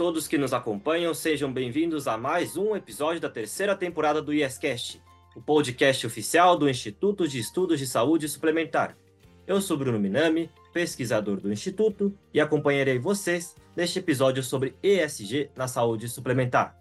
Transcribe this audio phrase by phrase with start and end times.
[0.00, 4.98] Todos que nos acompanham, sejam bem-vindos a mais um episódio da terceira temporada do IESCast,
[5.36, 8.96] o podcast oficial do Instituto de Estudos de Saúde Suplementar.
[9.46, 15.68] Eu sou Bruno Minami, pesquisador do Instituto, e acompanharei vocês neste episódio sobre ESG na
[15.68, 16.74] saúde suplementar.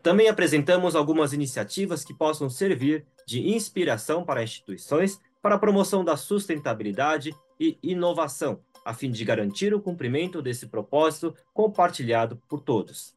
[0.00, 6.16] Também apresentamos algumas iniciativas que possam servir de inspiração para instituições para a promoção da
[6.16, 13.14] sustentabilidade e inovação, a fim de garantir o cumprimento desse propósito compartilhado por todos.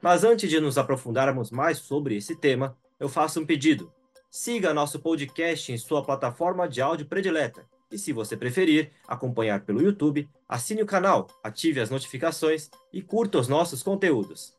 [0.00, 3.92] Mas antes de nos aprofundarmos mais sobre esse tema, eu faço um pedido.
[4.30, 7.64] Siga nosso podcast em sua plataforma de áudio predileta.
[7.90, 13.38] E se você preferir acompanhar pelo YouTube, assine o canal, ative as notificações e curta
[13.38, 14.54] os nossos conteúdos.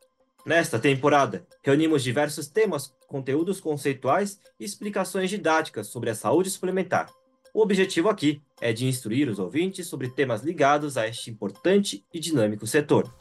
[0.45, 7.09] Nesta temporada, reunimos diversos temas, conteúdos conceituais e explicações didáticas sobre a saúde suplementar.
[7.53, 12.19] O objetivo aqui é de instruir os ouvintes sobre temas ligados a este importante e
[12.19, 13.13] dinâmico setor.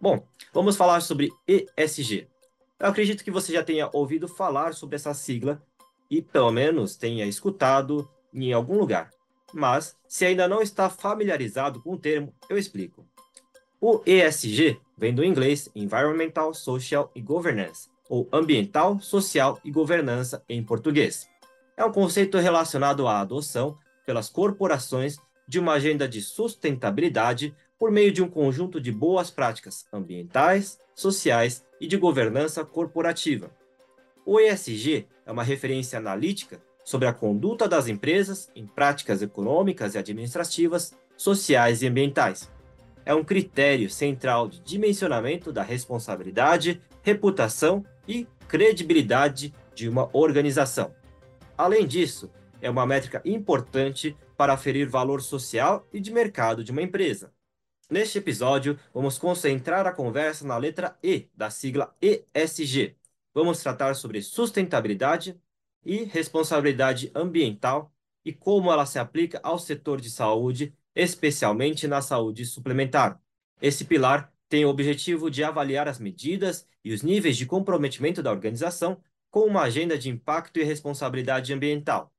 [0.00, 2.26] Bom, vamos falar sobre ESG.
[2.80, 5.62] Eu acredito que você já tenha ouvido falar sobre essa sigla
[6.10, 9.10] e, pelo menos, tenha escutado em algum lugar.
[9.54, 13.06] Mas, se ainda não está familiarizado com o termo, eu explico.
[13.80, 20.64] O ESG vem do inglês Environmental, Social e Governance, ou Ambiental, Social e Governança em
[20.64, 21.30] português.
[21.82, 23.76] É um conceito relacionado à adoção
[24.06, 25.16] pelas corporações
[25.48, 31.64] de uma agenda de sustentabilidade por meio de um conjunto de boas práticas ambientais, sociais
[31.80, 33.50] e de governança corporativa.
[34.24, 39.98] O ESG é uma referência analítica sobre a conduta das empresas em práticas econômicas e
[39.98, 42.48] administrativas, sociais e ambientais
[43.04, 50.92] é um critério central de dimensionamento da responsabilidade, reputação e credibilidade de uma organização.
[51.56, 52.30] Além disso,
[52.60, 57.32] é uma métrica importante para aferir valor social e de mercado de uma empresa.
[57.90, 62.96] Neste episódio, vamos concentrar a conversa na letra E da sigla ESG.
[63.34, 65.38] Vamos tratar sobre sustentabilidade
[65.84, 67.92] e responsabilidade ambiental
[68.24, 73.20] e como ela se aplica ao setor de saúde especialmente na saúde suplementar.
[73.60, 78.30] Esse pilar tem o objetivo de avaliar as medidas e os níveis de comprometimento da
[78.30, 79.00] organização
[79.32, 82.12] com uma agenda de impacto e responsabilidade ambiental.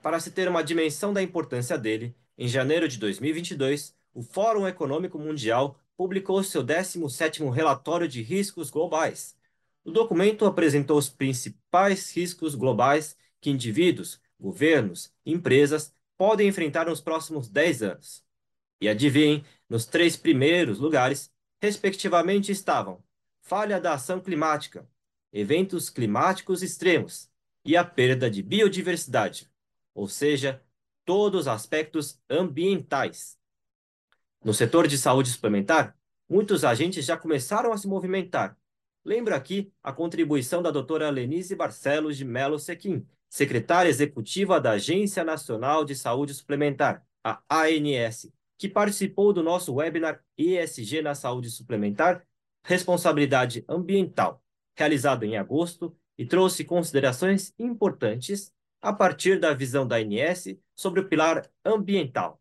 [0.00, 5.18] Para se ter uma dimensão da importância dele, em janeiro de 2022, o Fórum Econômico
[5.18, 9.36] Mundial publicou seu 17º relatório de riscos globais.
[9.84, 17.48] O documento apresentou os principais riscos globais que indivíduos, governos, empresas podem enfrentar nos próximos
[17.48, 18.24] 10 anos.
[18.80, 23.02] E adivinhem, nos três primeiros lugares, respectivamente, estavam
[23.40, 24.88] falha da ação climática,
[25.32, 27.30] eventos climáticos extremos
[27.64, 29.50] e a perda de biodiversidade,
[29.94, 30.62] ou seja,
[31.04, 33.38] todos os aspectos ambientais.
[34.44, 35.96] No setor de saúde suplementar,
[36.28, 38.56] muitos agentes já começaram a se movimentar.
[39.04, 45.24] Lembro aqui a contribuição da doutora Lenise Barcelos de Melo Sequim, secretária executiva da Agência
[45.24, 52.24] Nacional de Saúde Suplementar, a ANS, que participou do nosso webinar ESG na Saúde Suplementar,
[52.64, 54.42] Responsabilidade Ambiental,
[54.76, 61.08] realizado em agosto e trouxe considerações importantes a partir da visão da ANS sobre o
[61.08, 62.40] pilar ambiental.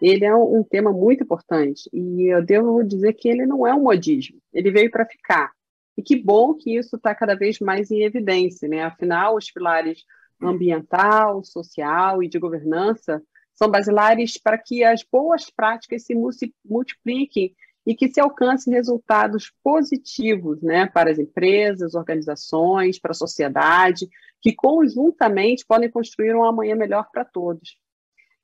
[0.00, 3.82] Ele é um tema muito importante e eu devo dizer que ele não é um
[3.82, 5.52] modismo, ele veio para ficar.
[5.96, 8.84] E que bom que isso está cada vez mais em evidência, né?
[8.84, 10.04] Afinal, os pilares
[10.42, 13.22] ambiental, social e de governança
[13.54, 16.14] são basilares para que as boas práticas se
[16.62, 17.54] multipliquem
[17.86, 24.08] e que se alcancem resultados positivos né, para as empresas, organizações, para a sociedade,
[24.42, 27.78] que conjuntamente podem construir um amanhã melhor para todos.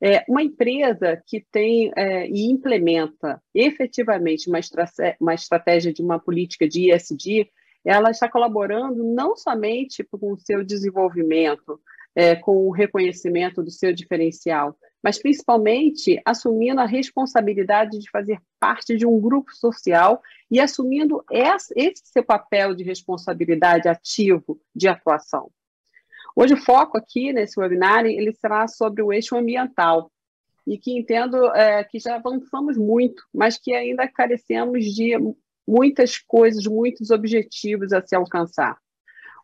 [0.01, 4.59] É, uma empresa que tem é, e implementa efetivamente uma,
[5.19, 7.49] uma estratégia de uma política de ESG,
[7.85, 11.79] ela está colaborando não somente com o seu desenvolvimento,
[12.15, 18.95] é, com o reconhecimento do seu diferencial, mas principalmente assumindo a responsabilidade de fazer parte
[18.95, 21.73] de um grupo social e assumindo esse,
[22.05, 25.51] seu papel de responsabilidade ativo de atuação.
[26.35, 30.09] Hoje o foco aqui nesse webinar ele será sobre o eixo ambiental
[30.65, 35.11] e que entendo é, que já avançamos muito, mas que ainda carecemos de
[35.67, 38.77] muitas coisas, muitos objetivos a se alcançar.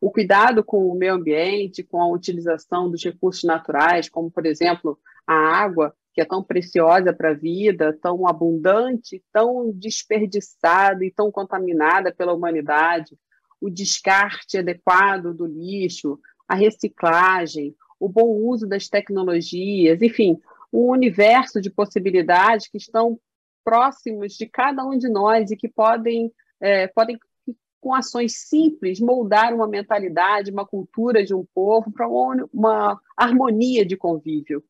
[0.01, 4.97] O cuidado com o meio ambiente, com a utilização dos recursos naturais, como, por exemplo,
[5.27, 11.31] a água, que é tão preciosa para a vida, tão abundante, tão desperdiçada e tão
[11.31, 13.17] contaminada pela humanidade,
[13.61, 20.39] o descarte adequado do lixo, a reciclagem, o bom uso das tecnologias, enfim,
[20.71, 23.19] um universo de possibilidades que estão
[23.63, 27.19] próximos de cada um de nós e que podem, é, podem
[27.79, 33.95] com ações simples, moldar uma mentalidade, uma cultura de um povo para uma harmonia de
[33.95, 34.63] convívio.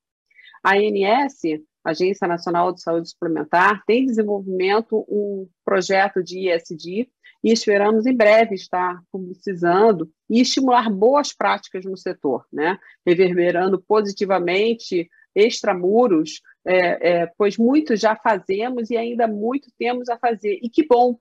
[0.64, 1.42] A ANS,
[1.84, 7.10] Agência Nacional de Saúde Suplementar, tem desenvolvimento um projeto de ISD
[7.44, 12.78] e esperamos em breve estar publicizando e estimular boas práticas no setor, né?
[13.06, 20.60] reverberando positivamente extramuros, é, é, pois muito já fazemos e ainda muito temos a fazer.
[20.62, 21.18] E que bom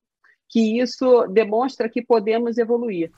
[0.49, 3.13] que isso demonstra que podemos evoluir.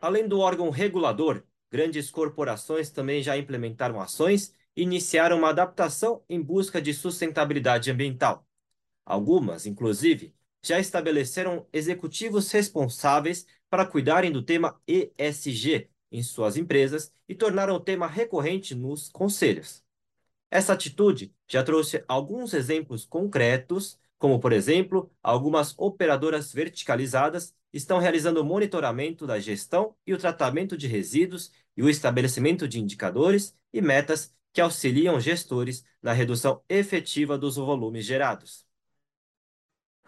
[0.00, 6.40] Além do órgão regulador, grandes corporações também já implementaram ações e iniciaram uma adaptação em
[6.40, 8.46] busca de sustentabilidade ambiental.
[9.04, 17.34] Algumas, inclusive, já estabeleceram executivos responsáveis para cuidarem do tema ESG em suas empresas e
[17.34, 19.82] tornaram o tema recorrente nos conselhos.
[20.50, 28.44] Essa atitude já trouxe alguns exemplos concretos, como, por exemplo, algumas operadoras verticalizadas estão realizando
[28.44, 34.32] monitoramento da gestão e o tratamento de resíduos e o estabelecimento de indicadores e metas
[34.52, 38.64] que auxiliam gestores na redução efetiva dos volumes gerados.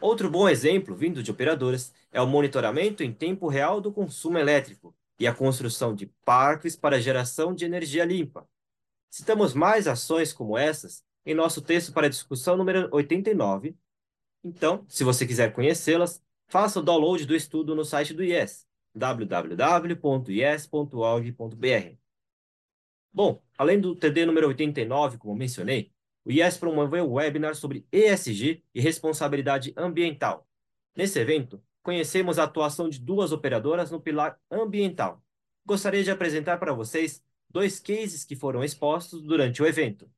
[0.00, 4.94] Outro bom exemplo, vindo de operadoras, é o monitoramento em tempo real do consumo elétrico
[5.18, 8.48] e a construção de parques para geração de energia limpa.
[9.10, 13.74] Citamos mais ações como essas em nosso texto para discussão número 89.
[14.46, 18.64] Então, se você quiser conhecê-las, faça o download do estudo no site do IES,
[18.94, 19.96] www.ies.org.br.
[23.12, 25.90] Bom, além do TD número 89, como mencionei,
[26.24, 30.46] o IES promoveu um webinar sobre ESG e responsabilidade ambiental.
[30.94, 35.20] Nesse evento, conhecemos a atuação de duas operadoras no pilar ambiental.
[35.64, 37.20] Gostaria de apresentar para vocês
[37.50, 40.08] dois cases que foram expostos durante o evento.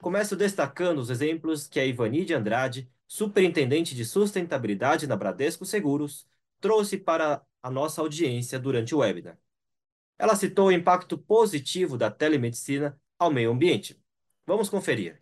[0.00, 6.24] Começo destacando os exemplos que a Ivani de Andrade, superintendente de sustentabilidade na Bradesco Seguros,
[6.60, 9.36] trouxe para a nossa audiência durante o webinar.
[10.16, 14.00] Ela citou o impacto positivo da telemedicina ao meio ambiente.
[14.46, 15.20] Vamos conferir.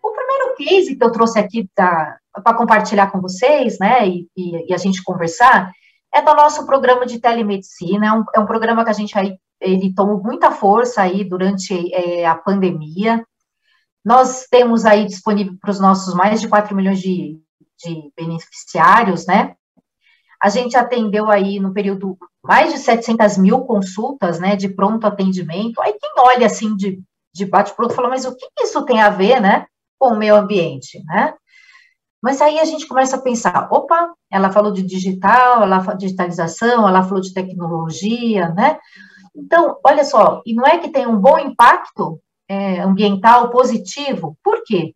[0.00, 2.20] O primeiro case que eu trouxe aqui para
[2.56, 5.72] compartilhar com vocês, né, e, e, e, a gente conversar,
[6.12, 8.06] é do nosso programa de telemedicina.
[8.06, 11.92] É um, é um programa que a gente aí, ele tomou muita força aí durante
[11.94, 13.24] é, a pandemia.
[14.04, 17.40] Nós temos aí disponível para os nossos mais de 4 milhões de,
[17.82, 19.54] de beneficiários, né?
[20.40, 25.80] A gente atendeu aí no período mais de 700 mil consultas, né, de pronto atendimento.
[25.80, 27.02] Aí quem olha assim de,
[27.32, 29.66] de bate-pronto fala, mas o que isso tem a ver, né,
[29.98, 31.32] com o meio ambiente, né?
[32.22, 36.06] Mas aí a gente começa a pensar, opa, ela falou de digital, ela falou de
[36.06, 38.78] digitalização, ela falou de tecnologia, né?
[39.34, 44.38] Então, olha só, e não é que tem um bom impacto é, ambiental positivo?
[44.42, 44.94] Por quê?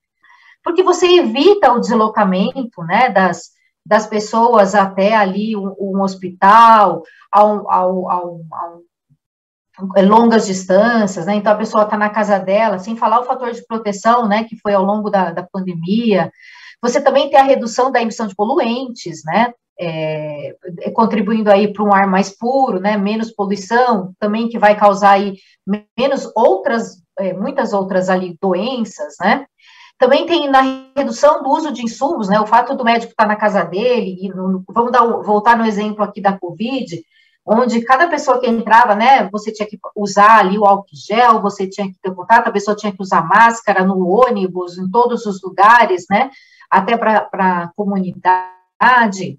[0.63, 3.51] Porque você evita o deslocamento, né, das,
[3.85, 7.03] das pessoas até ali um, um hospital,
[7.33, 8.83] ao, ao, ao, ao,
[10.05, 11.35] longas distâncias, né?
[11.37, 14.45] Então a pessoa está na casa dela, sem falar o fator de proteção, né?
[14.45, 16.31] Que foi ao longo da, da pandemia.
[16.83, 19.53] Você também tem a redução da emissão de poluentes, né?
[19.81, 20.57] É,
[20.93, 22.97] contribuindo aí para um ar mais puro, né?
[22.97, 25.37] Menos poluição, também que vai causar aí
[25.97, 29.47] menos outras, é, muitas outras ali doenças, né?
[29.99, 32.41] Também tem na redução do uso de insumos, né?
[32.41, 36.03] O fato do médico estar na casa dele, e no, vamos dar, voltar no exemplo
[36.03, 37.01] aqui da Covid,
[37.49, 41.67] onde cada pessoa que entrava, né, você tinha que usar ali o álcool gel, você
[41.67, 45.43] tinha que ter contato, a pessoa tinha que usar máscara no ônibus, em todos os
[45.43, 46.31] lugares, né,
[46.71, 49.39] até para a comunidade.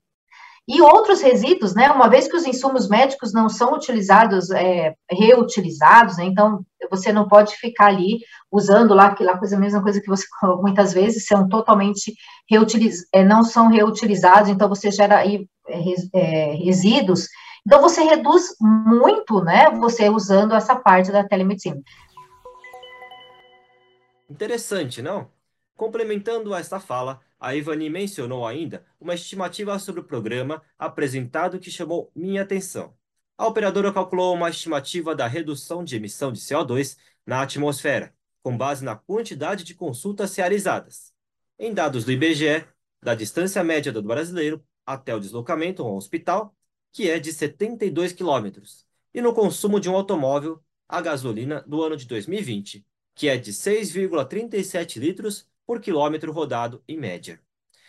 [0.69, 1.89] E outros resíduos, né?
[1.89, 7.27] Uma vez que os insumos médicos não são utilizados, é, reutilizados, né, então você não
[7.27, 8.19] pode ficar ali
[8.51, 10.25] usando lá aquela coisa, a mesma coisa que você
[10.61, 12.13] muitas vezes são totalmente
[12.47, 15.79] reutiliz, é, não são reutilizados, então você gera aí é,
[16.13, 17.27] é, resíduos.
[17.65, 19.71] Então você reduz muito, né?
[19.71, 21.81] Você usando essa parte da telemedicina.
[24.29, 25.29] Interessante, não?
[25.75, 32.11] Complementando esta fala, a Ivani mencionou ainda uma estimativa sobre o programa apresentado que chamou
[32.13, 32.93] minha atenção.
[33.37, 38.83] A operadora calculou uma estimativa da redução de emissão de CO2 na atmosfera, com base
[38.83, 41.13] na quantidade de consultas realizadas.
[41.57, 42.65] Em dados do IBGE,
[43.01, 46.53] da distância média do brasileiro até o deslocamento ao hospital,
[46.91, 51.95] que é de 72 quilômetros, e no consumo de um automóvel a gasolina do ano
[51.95, 57.39] de 2020, que é de 6,37 litros por quilômetro rodado em média.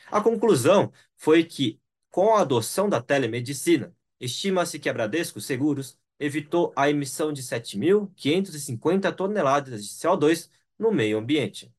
[0.09, 6.75] A conclusão foi que, com a adoção da telemedicina, estima-se que a Bradesco Seguros evitou
[6.77, 11.73] a emissão de 7.550 toneladas de CO2 no meio ambiente.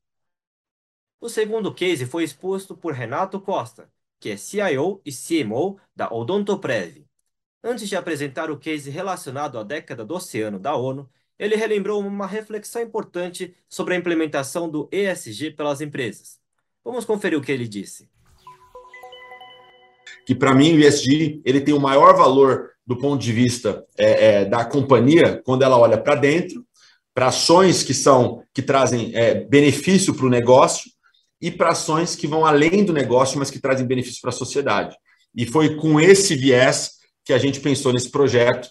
[1.20, 7.06] O segundo case foi exposto por Renato Costa, que é CIO e CMO da Odontoprev.
[7.62, 11.08] Antes de apresentar o case relacionado à década do oceano da ONU,
[11.42, 16.38] ele relembrou uma reflexão importante sobre a implementação do ESG pelas empresas.
[16.84, 18.08] Vamos conferir o que ele disse.
[20.24, 24.26] Que para mim o ESG ele tem o maior valor do ponto de vista é,
[24.26, 26.64] é, da companhia quando ela olha para dentro,
[27.12, 30.92] para ações que são que trazem é, benefício para o negócio
[31.40, 34.96] e para ações que vão além do negócio, mas que trazem benefício para a sociedade.
[35.34, 38.68] E foi com esse viés que a gente pensou nesse projeto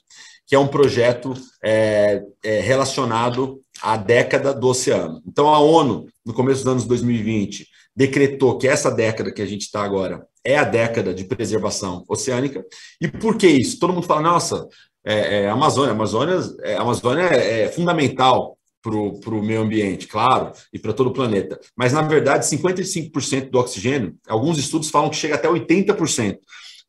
[0.51, 5.21] que é um projeto é, é, relacionado à década do oceano.
[5.25, 7.65] Então, a ONU, no começo dos anos 2020,
[7.95, 12.65] decretou que essa década que a gente está agora é a década de preservação oceânica.
[12.99, 13.79] E por que isso?
[13.79, 14.67] Todo mundo fala, nossa,
[15.05, 20.77] é, é Amazônia, Amazônia, é, Amazônia é, é fundamental para o meio ambiente, claro, e
[20.77, 21.61] para todo o planeta.
[21.77, 26.39] Mas, na verdade, 55% do oxigênio, alguns estudos falam que chega até 80%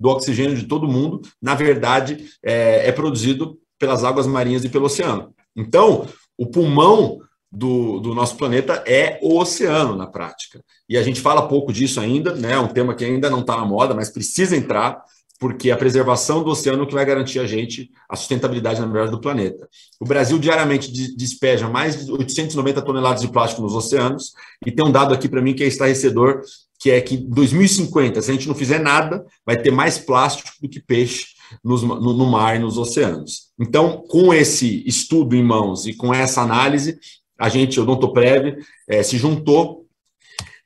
[0.03, 4.87] do oxigênio de todo mundo, na verdade, é, é produzido pelas águas marinhas e pelo
[4.87, 5.33] oceano.
[5.55, 10.61] Então, o pulmão do, do, nosso planeta é o oceano, na prática.
[10.89, 12.55] E a gente fala pouco disso ainda, né?
[12.55, 15.01] É um tema que ainda não está na moda, mas precisa entrar,
[15.39, 19.13] porque a preservação do oceano é que vai garantir a gente a sustentabilidade, na verdade,
[19.13, 19.69] do planeta.
[20.01, 24.33] O Brasil diariamente despeja mais de 890 toneladas de plástico nos oceanos,
[24.67, 26.41] e tem um dado aqui para mim que é estarrecedor,
[26.83, 30.51] que é que em 2050, se a gente não fizer nada, vai ter mais plástico
[30.61, 31.27] do que peixe
[31.63, 33.53] nos, no, no, mar e nos oceanos.
[33.57, 36.99] Então, com esse estudo em mãos e com essa análise,
[37.39, 38.59] a gente, o Odontoprev,
[38.89, 39.87] é, se juntou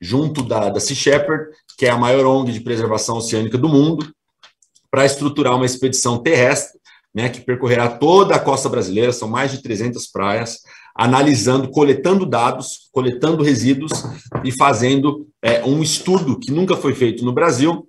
[0.00, 4.10] junto da, da Sea Shepherd, que é a maior ONG de preservação oceânica do mundo,
[4.90, 6.80] para estruturar uma expedição terrestre,
[7.14, 10.60] né, que percorrerá toda a costa brasileira, são mais de 300 praias,
[10.96, 13.92] analisando, coletando dados, coletando resíduos
[14.42, 17.86] e fazendo é, um estudo que nunca foi feito no Brasil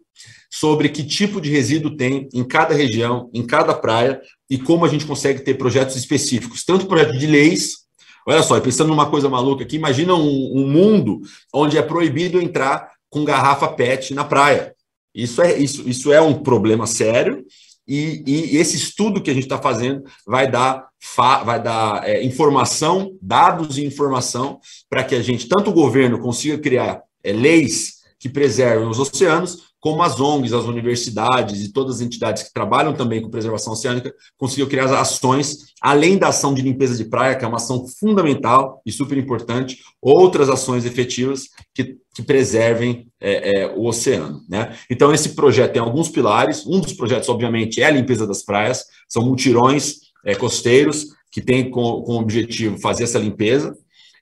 [0.52, 4.88] sobre que tipo de resíduo tem em cada região, em cada praia e como a
[4.88, 7.88] gente consegue ter projetos específicos, tanto projeto de leis.
[8.28, 11.22] Olha só, pensando numa coisa maluca aqui, imagina um, um mundo
[11.54, 14.74] onde é proibido entrar com garrafa PET na praia.
[15.16, 17.46] Isso é, isso, isso é um problema sério
[17.88, 20.88] e, e, esse estudo que a gente está fazendo vai dar,
[21.46, 26.58] vai dar é, informação, dados e informação para que a gente, tanto o governo, consiga
[26.58, 32.02] criar é, leis que preservem os oceanos, como as ONGs, as universidades e todas as
[32.02, 36.96] entidades que trabalham também com preservação oceânica conseguiram criar ações, além da ação de limpeza
[36.96, 42.24] de praia, que é uma ação fundamental e super importante, outras ações efetivas que, que
[42.24, 44.42] preservem é, é, o oceano.
[44.50, 44.76] Né?
[44.90, 46.66] Então, esse projeto tem alguns pilares.
[46.66, 51.70] Um dos projetos, obviamente, é a limpeza das praias, são multirões é, costeiros que têm
[51.70, 53.78] com, com objetivo fazer essa limpeza,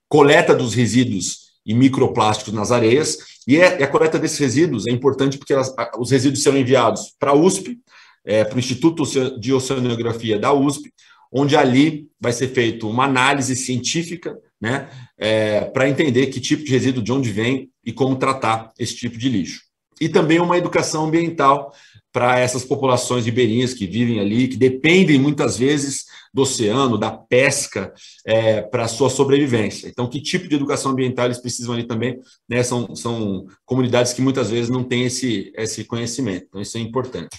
[0.09, 3.17] coleta dos resíduos e microplásticos nas areias
[3.48, 7.31] e, é, a coleta desses resíduos é importante porque elas, os resíduos serão enviados para
[7.31, 7.79] a USP,
[8.25, 9.03] é, para o Instituto
[9.39, 10.91] de Oceanografia da USP,
[11.31, 16.72] onde ali vai ser feita uma análise científica né, é, para entender que tipo de
[16.72, 19.62] resíduo, de onde vem e como tratar esse tipo de lixo.
[19.99, 21.71] E também uma educação ambiental
[22.11, 27.93] para essas populações ribeirinhas que vivem ali, que dependem muitas vezes do oceano, da pesca,
[28.25, 29.87] é, para a sua sobrevivência.
[29.87, 32.17] Então, que tipo de educação ambiental eles precisam ali também?
[32.47, 32.63] Né?
[32.63, 36.45] São, são comunidades que muitas vezes não têm esse, esse conhecimento.
[36.47, 37.37] Então, isso é importante.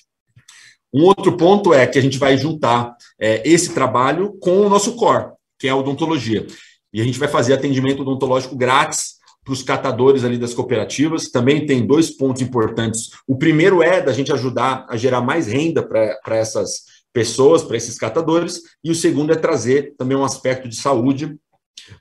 [0.92, 4.94] Um outro ponto é que a gente vai juntar é, esse trabalho com o nosso
[4.96, 6.46] core, que é a odontologia.
[6.92, 9.15] E a gente vai fazer atendimento odontológico grátis
[9.46, 11.30] para os catadores ali das cooperativas.
[11.30, 13.10] Também tem dois pontos importantes.
[13.28, 17.96] O primeiro é da gente ajudar a gerar mais renda para essas pessoas, para esses
[17.96, 21.38] catadores, e o segundo é trazer também um aspecto de saúde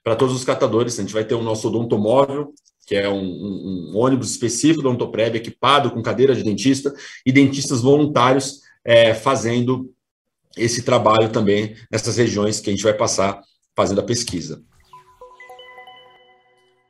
[0.04, 0.98] para todos os catadores.
[0.98, 2.52] A gente vai ter o nosso odontomóvel,
[2.88, 7.32] que é um, um, um ônibus específico da Ontoprev, equipado com cadeira de dentista, e
[7.32, 9.94] dentistas voluntários é, fazendo
[10.58, 13.40] esse trabalho também nessas regiões que a gente vai passar
[13.76, 14.64] fazendo a pesquisa.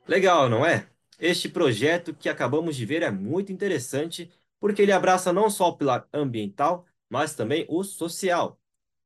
[0.06, 0.88] Legal, não é?
[1.18, 5.76] Este projeto que acabamos de ver é muito interessante porque ele abraça não só o
[5.76, 8.60] pilar ambiental, mas também o social.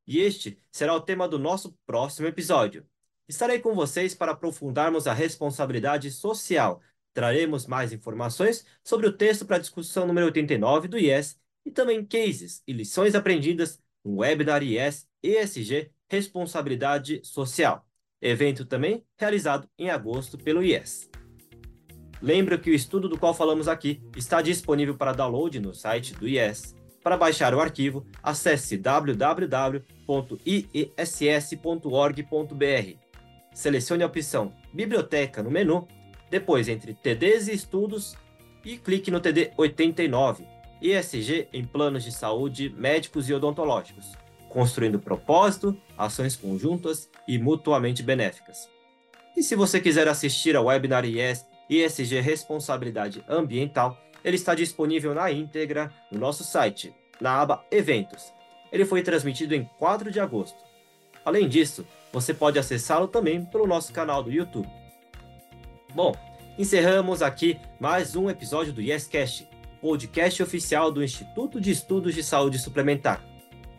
[0.06, 2.86] E este será o tema do nosso próximo episódio.
[3.28, 6.82] Estarei com vocês para aprofundarmos a responsabilidade social.
[7.14, 12.04] Traremos mais informações sobre o texto para a discussão número 89 do IES e também
[12.04, 17.86] cases e lições aprendidas no webinar IES ESG Responsabilidade Social,
[18.20, 21.10] evento também realizado em agosto pelo IES.
[22.22, 26.28] Lembro que o estudo do qual falamos aqui está disponível para download no site do
[26.28, 26.74] IES.
[27.02, 29.50] Para baixar o arquivo, acesse www.iess.org.br.
[33.54, 35.88] Selecione a opção Biblioteca no menu,
[36.30, 38.16] depois entre TDs e Estudos
[38.64, 44.12] e clique no TD 89 ESG em planos de saúde médicos e odontológicos,
[44.50, 48.68] construindo propósito, ações conjuntas e mutuamente benéficas.
[49.36, 55.30] E se você quiser assistir ao webinar IES ESG Responsabilidade Ambiental, ele está disponível na
[55.30, 58.32] íntegra no nosso site, na aba Eventos.
[58.72, 60.58] Ele foi transmitido em 4 de agosto.
[61.24, 64.68] Além disso, você pode acessá-lo também pelo nosso canal do YouTube.
[65.94, 66.14] Bom,
[66.58, 69.48] encerramos aqui mais um episódio do YesCast,
[69.80, 73.29] podcast oficial do Instituto de Estudos de Saúde Suplementar.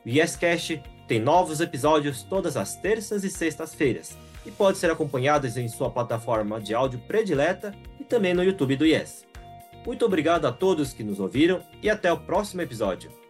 [0.05, 5.67] O YesCast tem novos episódios todas as terças e sextas-feiras e pode ser acompanhado em
[5.67, 9.25] sua plataforma de áudio predileta e também no YouTube do Yes.
[9.85, 13.20] Muito obrigado a todos que nos ouviram e até o próximo episódio.